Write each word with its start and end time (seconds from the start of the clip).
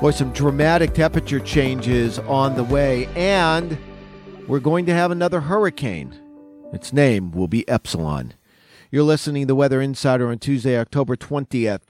Boy, 0.00 0.12
some 0.12 0.32
dramatic 0.32 0.94
temperature 0.94 1.40
changes 1.40 2.20
on 2.20 2.54
the 2.54 2.62
way, 2.62 3.06
and 3.16 3.76
we're 4.46 4.60
going 4.60 4.86
to 4.86 4.94
have 4.94 5.10
another 5.10 5.40
hurricane. 5.40 6.16
Its 6.72 6.92
name 6.92 7.32
will 7.32 7.48
be 7.48 7.68
Epsilon. 7.68 8.34
You're 8.92 9.02
listening 9.02 9.42
to 9.42 9.46
the 9.48 9.54
Weather 9.56 9.82
Insider 9.82 10.28
on 10.28 10.38
Tuesday, 10.38 10.78
October 10.78 11.16
20th, 11.16 11.80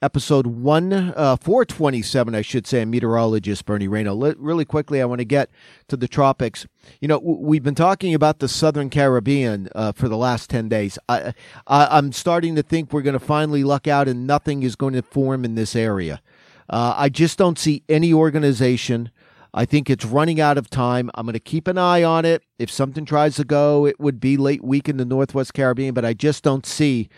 episode 0.00 0.46
1, 0.46 0.92
uh, 0.92 1.36
427, 1.40 2.36
I 2.36 2.42
should 2.42 2.68
say. 2.68 2.84
Meteorologist 2.84 3.66
Bernie 3.66 3.88
Rayno. 3.88 4.16
Li- 4.16 4.36
really 4.38 4.64
quickly, 4.64 5.02
I 5.02 5.06
want 5.06 5.18
to 5.18 5.24
get 5.24 5.50
to 5.88 5.96
the 5.96 6.06
tropics. 6.06 6.68
You 7.00 7.08
know, 7.08 7.18
w- 7.18 7.40
we've 7.40 7.64
been 7.64 7.74
talking 7.74 8.14
about 8.14 8.38
the 8.38 8.48
Southern 8.48 8.90
Caribbean 8.90 9.68
uh, 9.74 9.90
for 9.90 10.08
the 10.08 10.16
last 10.16 10.50
10 10.50 10.68
days. 10.68 11.00
I, 11.08 11.34
I, 11.66 11.98
I'm 11.98 12.12
starting 12.12 12.54
to 12.54 12.62
think 12.62 12.92
we're 12.92 13.02
going 13.02 13.18
to 13.18 13.18
finally 13.18 13.64
luck 13.64 13.88
out 13.88 14.06
and 14.06 14.24
nothing 14.24 14.62
is 14.62 14.76
going 14.76 14.94
to 14.94 15.02
form 15.02 15.44
in 15.44 15.56
this 15.56 15.74
area. 15.74 16.22
Uh, 16.70 16.94
I 16.96 17.08
just 17.08 17.36
don't 17.36 17.58
see 17.58 17.82
any 17.88 18.14
organization. 18.14 19.10
I 19.52 19.64
think 19.64 19.90
it's 19.90 20.04
running 20.04 20.40
out 20.40 20.56
of 20.56 20.70
time. 20.70 21.10
I'm 21.14 21.26
going 21.26 21.32
to 21.32 21.40
keep 21.40 21.66
an 21.66 21.76
eye 21.76 22.04
on 22.04 22.24
it. 22.24 22.44
If 22.58 22.70
something 22.70 23.04
tries 23.04 23.36
to 23.36 23.44
go, 23.44 23.84
it 23.84 23.98
would 23.98 24.20
be 24.20 24.36
late 24.36 24.62
week 24.62 24.88
in 24.88 24.96
the 24.96 25.04
Northwest 25.04 25.52
Caribbean, 25.52 25.92
but 25.92 26.04
I 26.04 26.14
just 26.14 26.44
don't 26.44 26.64
see 26.64 27.08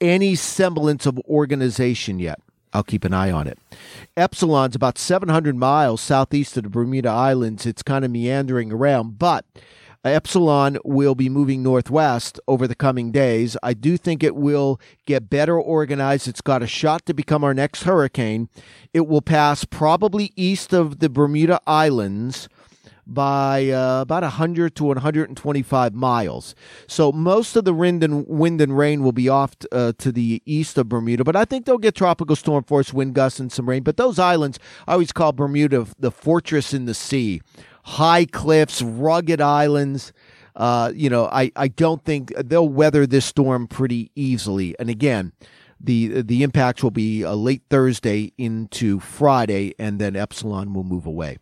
any 0.00 0.34
semblance 0.34 1.06
of 1.06 1.18
organization 1.28 2.18
yet. 2.18 2.40
I'll 2.72 2.82
keep 2.82 3.04
an 3.04 3.14
eye 3.14 3.30
on 3.30 3.46
it. 3.46 3.58
Epsilon's 4.16 4.74
about 4.74 4.98
700 4.98 5.56
miles 5.56 6.00
southeast 6.00 6.56
of 6.56 6.64
the 6.64 6.68
Bermuda 6.68 7.08
Islands. 7.08 7.64
It's 7.64 7.82
kind 7.82 8.04
of 8.04 8.10
meandering 8.10 8.72
around, 8.72 9.18
but 9.18 9.46
Epsilon 10.04 10.78
will 10.84 11.14
be 11.14 11.28
moving 11.28 11.62
northwest 11.62 12.38
over 12.46 12.66
the 12.66 12.74
coming 12.74 13.10
days. 13.10 13.56
I 13.62 13.74
do 13.74 13.96
think 13.96 14.22
it 14.22 14.36
will 14.36 14.80
get 15.06 15.28
better 15.28 15.58
organized. 15.58 16.28
It's 16.28 16.40
got 16.40 16.62
a 16.62 16.66
shot 16.66 17.04
to 17.06 17.14
become 17.14 17.42
our 17.42 17.54
next 17.54 17.82
hurricane. 17.82 18.48
It 18.94 19.06
will 19.06 19.22
pass 19.22 19.64
probably 19.64 20.32
east 20.36 20.72
of 20.72 21.00
the 21.00 21.08
Bermuda 21.08 21.60
Islands 21.66 22.48
by 23.08 23.70
uh, 23.70 24.02
about 24.02 24.22
100 24.22 24.74
to 24.76 24.84
125 24.84 25.94
miles. 25.94 26.54
So 26.86 27.10
most 27.10 27.56
of 27.56 27.64
the 27.64 27.72
wind 27.72 28.04
and 28.04 28.26
wind 28.28 28.60
and 28.60 28.76
rain 28.76 29.02
will 29.02 29.12
be 29.12 29.30
off 29.30 29.58
t- 29.58 29.66
uh, 29.72 29.94
to 29.98 30.12
the 30.12 30.42
east 30.44 30.76
of 30.76 30.90
Bermuda, 30.90 31.24
but 31.24 31.34
I 31.34 31.46
think 31.46 31.64
they'll 31.64 31.78
get 31.78 31.94
tropical 31.94 32.36
storm 32.36 32.64
force 32.64 32.92
wind 32.92 33.14
gusts 33.14 33.40
and 33.40 33.50
some 33.50 33.68
rain. 33.68 33.82
But 33.82 33.96
those 33.96 34.18
islands, 34.18 34.58
I 34.86 34.92
always 34.92 35.12
call 35.12 35.32
Bermuda 35.32 35.86
the 35.98 36.10
fortress 36.10 36.74
in 36.74 36.84
the 36.84 36.94
sea. 36.94 37.40
High 37.88 38.26
cliffs, 38.26 38.82
rugged 38.82 39.40
islands. 39.40 40.12
Uh, 40.54 40.92
you 40.94 41.08
know, 41.08 41.26
I, 41.26 41.50
I 41.56 41.68
don't 41.68 42.04
think 42.04 42.32
they'll 42.36 42.68
weather 42.68 43.06
this 43.06 43.24
storm 43.24 43.66
pretty 43.66 44.10
easily. 44.14 44.74
And 44.78 44.90
again, 44.90 45.32
the 45.80 46.22
the 46.22 46.42
impacts 46.42 46.82
will 46.82 46.90
be 46.90 47.24
uh, 47.24 47.34
late 47.34 47.62
Thursday 47.70 48.32
into 48.36 49.00
Friday, 49.00 49.74
and 49.78 50.00
then 50.00 50.16
Epsilon 50.16 50.74
will 50.74 50.84
move 50.84 51.06
away. 51.06 51.38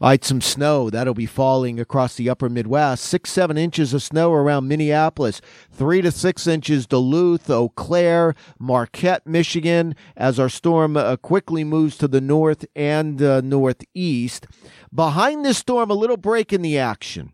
Right, 0.00 0.22
some 0.22 0.40
snow 0.42 0.90
that'll 0.90 1.14
be 1.14 1.26
falling 1.26 1.80
across 1.80 2.16
the 2.16 2.28
upper 2.28 2.48
Midwest. 2.48 3.04
Six, 3.04 3.30
seven 3.30 3.56
inches 3.56 3.94
of 3.94 4.02
snow 4.02 4.32
around 4.32 4.68
Minneapolis. 4.68 5.40
Three 5.70 6.02
to 6.02 6.12
six 6.12 6.46
inches 6.46 6.86
Duluth, 6.86 7.48
Eau 7.48 7.70
Claire, 7.70 8.34
Marquette, 8.58 9.26
Michigan, 9.26 9.96
as 10.16 10.38
our 10.38 10.50
storm 10.50 10.96
uh, 10.96 11.16
quickly 11.16 11.64
moves 11.64 11.96
to 11.98 12.08
the 12.08 12.20
north 12.20 12.66
and 12.76 13.22
uh, 13.22 13.40
northeast. 13.40 14.46
Behind 14.94 15.44
this 15.44 15.58
storm, 15.58 15.90
a 15.90 15.94
little 15.94 16.18
break 16.18 16.52
in 16.52 16.62
the 16.62 16.78
action. 16.78 17.32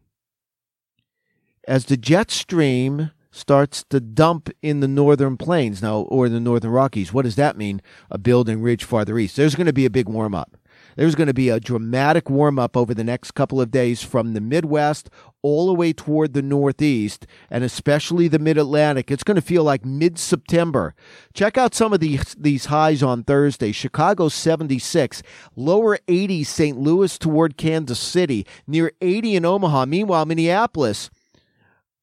As 1.66 1.86
the 1.86 1.96
jet 1.96 2.30
stream 2.30 3.10
starts 3.32 3.84
to 3.90 3.98
dump 3.98 4.50
in 4.60 4.80
the 4.80 4.88
northern 4.88 5.36
plains 5.36 5.82
now, 5.82 6.00
or 6.00 6.28
the 6.28 6.40
northern 6.40 6.70
Rockies, 6.70 7.12
what 7.12 7.24
does 7.24 7.36
that 7.36 7.56
mean? 7.56 7.80
A 8.10 8.18
building 8.18 8.62
ridge 8.62 8.84
farther 8.84 9.18
east. 9.18 9.36
There's 9.36 9.54
going 9.54 9.66
to 9.66 9.72
be 9.72 9.86
a 9.86 9.90
big 9.90 10.08
warm 10.08 10.34
up. 10.34 10.56
There's 10.96 11.14
going 11.14 11.28
to 11.28 11.34
be 11.34 11.48
a 11.48 11.60
dramatic 11.60 12.28
warm 12.28 12.58
up 12.58 12.76
over 12.76 12.94
the 12.94 13.04
next 13.04 13.32
couple 13.32 13.60
of 13.60 13.70
days 13.70 14.02
from 14.02 14.32
the 14.32 14.40
Midwest 14.40 15.10
all 15.42 15.66
the 15.66 15.74
way 15.74 15.92
toward 15.92 16.32
the 16.32 16.42
Northeast 16.42 17.26
and 17.50 17.64
especially 17.64 18.28
the 18.28 18.38
Mid 18.38 18.58
Atlantic. 18.58 19.10
It's 19.10 19.24
going 19.24 19.36
to 19.36 19.42
feel 19.42 19.64
like 19.64 19.84
mid 19.84 20.18
September. 20.18 20.94
Check 21.34 21.58
out 21.58 21.74
some 21.74 21.92
of 21.92 22.00
these, 22.00 22.34
these 22.38 22.66
highs 22.66 23.02
on 23.02 23.24
Thursday. 23.24 23.72
Chicago 23.72 24.28
76, 24.28 25.22
lower 25.56 25.98
80s 26.08 26.46
St. 26.46 26.78
Louis 26.78 27.18
toward 27.18 27.56
Kansas 27.56 27.98
City, 27.98 28.46
near 28.66 28.92
80 29.00 29.36
in 29.36 29.44
Omaha. 29.44 29.86
Meanwhile, 29.86 30.26
Minneapolis, 30.26 31.10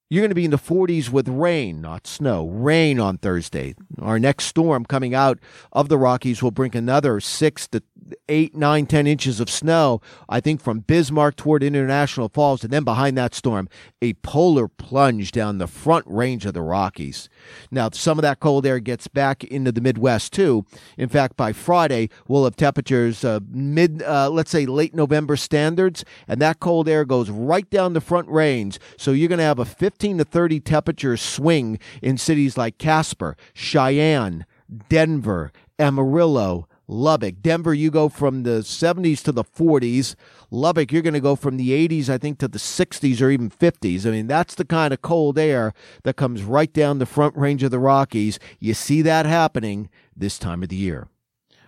you're 0.10 0.22
going 0.22 0.30
to 0.30 0.36
be 0.36 0.46
in 0.46 0.52
the 0.52 0.58
40s 0.58 1.10
with 1.10 1.28
rain, 1.28 1.82
not 1.82 2.08
snow. 2.08 2.48
Rain 2.48 3.00
on 3.00 3.20
Thursday. 3.20 3.76
Our 4.02 4.18
next 4.18 4.46
storm 4.46 4.84
coming 4.86 5.14
out 5.14 5.38
of 5.72 5.88
the 5.88 6.00
Rockies 6.00 6.42
will 6.42 6.50
bring 6.50 6.76
another 6.76 7.20
six 7.20 7.68
to 7.68 7.84
eight, 8.28 8.56
nine, 8.56 8.86
ten 8.86 9.08
inches 9.08 9.40
of 9.40 9.50
snow, 9.50 10.02
I 10.28 10.40
think 10.40 10.62
from 10.62 10.80
Bismarck 10.80 11.36
toward 11.36 11.64
International 11.64 12.30
Falls. 12.30 12.64
And 12.64 12.72
then 12.72 12.84
behind 12.84 13.18
that 13.18 13.36
storm, 13.36 13.70
a 14.02 14.14
polar 14.14 14.68
plunge 14.68 15.32
down 15.32 15.58
the 15.58 15.68
front 15.68 16.06
range 16.08 16.46
of 16.46 16.54
the 16.54 16.62
Rockies. 16.62 17.30
Now, 17.72 17.90
some 17.92 18.18
of 18.18 18.24
that 18.24 18.40
cold 18.40 18.66
air 18.66 18.80
gets 18.80 19.08
back 19.08 19.44
into 19.44 19.72
the 19.72 19.82
Midwest 19.82 20.34
too. 20.34 20.66
In 20.98 21.10
fact, 21.10 21.38
by 21.38 21.54
Friday, 21.54 22.10
we'll 22.28 22.44
have 22.44 22.56
temperatures 22.56 23.24
uh, 23.24 23.40
mid, 23.50 24.04
uh, 24.04 24.30
let's 24.30 24.52
say 24.52 24.66
late 24.66 24.94
November 24.94 25.36
standards, 25.36 26.04
and 26.28 26.42
that 26.42 26.60
cold 26.60 26.88
air 26.88 27.06
goes 27.06 27.30
right 27.30 27.70
down 27.70 27.94
the 27.94 28.02
front 28.02 28.28
range. 28.30 28.80
So 28.98 29.12
you're 29.12 29.30
going 29.30 29.40
to 29.40 29.44
have 29.44 29.60
a 29.60 29.66
15 29.66 30.20
to 30.20 30.24
30 30.26 30.60
temperature 30.60 31.18
swing 31.18 31.80
in 32.02 32.18
cities 32.18 32.58
like 32.58 32.78
Casper, 32.78 33.36
Cheyenne, 33.54 34.46
Denver, 34.90 35.52
Amarillo, 35.78 36.68
Lubbock. 36.90 37.36
Denver, 37.44 37.74
you 37.74 37.92
go 37.92 38.10
from 38.10 38.42
the 38.42 38.62
70s 38.62 39.22
to 39.24 39.32
the 39.32 39.44
40s. 39.44 40.16
Lubbock, 40.50 40.92
you're 40.92 41.04
going 41.04 41.14
to 41.14 41.20
go 41.20 41.36
from 41.36 41.58
the 41.58 41.70
80s, 41.88 42.10
I 42.10 42.18
think, 42.18 42.40
to 42.40 42.48
the 42.48 42.58
60s 42.58 43.22
or 43.22 43.30
even 43.30 43.52
50s. 43.52 44.08
I 44.08 44.10
mean, 44.10 44.26
that's 44.26 44.56
the 44.56 44.66
kind 44.66 44.92
of 44.92 45.04
cold 45.04 45.38
air 45.38 45.74
that 46.04 46.16
comes 46.16 46.42
right 46.42 46.74
down 46.74 46.98
the 46.98 47.06
front 47.06 47.38
range 47.38 47.62
of 47.62 47.70
the 47.70 47.78
Rockies. 47.78 48.40
You 48.60 48.74
see 48.74 49.04
that 49.04 49.28
happening 49.28 49.90
this 50.18 50.40
time 50.40 50.64
of 50.64 50.70
the 50.70 50.76
year. 50.76 51.08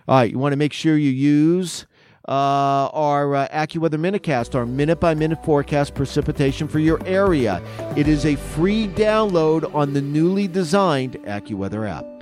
All 0.08 0.18
right, 0.18 0.32
you 0.32 0.38
want 0.40 0.54
to 0.54 0.56
make 0.56 0.72
sure 0.72 0.98
you 0.98 1.10
use 1.10 1.86
uh, 2.28 2.90
our 2.92 3.36
uh, 3.36 3.48
AccuWeather 3.48 4.00
MinuteCast, 4.00 4.56
our 4.56 4.66
minute 4.66 4.98
by 4.98 5.14
minute 5.14 5.44
forecast 5.44 5.94
precipitation 5.94 6.66
for 6.66 6.80
your 6.80 7.00
area. 7.06 7.62
It 7.96 8.08
is 8.08 8.26
a 8.26 8.34
free 8.34 8.88
download 8.88 9.72
on 9.72 9.92
the 9.92 10.02
newly 10.02 10.48
designed 10.48 11.14
AccuWeather 11.22 11.88
app. 11.88 12.21